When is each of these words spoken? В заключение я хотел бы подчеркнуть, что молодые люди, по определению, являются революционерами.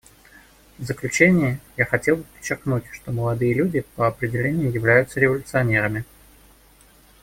В 0.79 0.83
заключение 0.83 1.59
я 1.77 1.85
хотел 1.85 2.15
бы 2.15 2.23
подчеркнуть, 2.23 2.85
что 2.91 3.11
молодые 3.11 3.53
люди, 3.53 3.85
по 3.95 4.07
определению, 4.07 4.71
являются 4.73 5.19
революционерами. 5.19 6.05